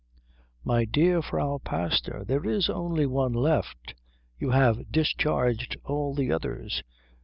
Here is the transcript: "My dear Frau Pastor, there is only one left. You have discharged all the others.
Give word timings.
"My 0.63 0.83
dear 0.83 1.21
Frau 1.21 1.59
Pastor, 1.59 2.23
there 2.25 2.43
is 2.43 2.71
only 2.71 3.05
one 3.05 3.33
left. 3.33 3.93
You 4.39 4.49
have 4.49 4.91
discharged 4.91 5.77
all 5.83 6.15
the 6.15 6.31
others. 6.31 6.81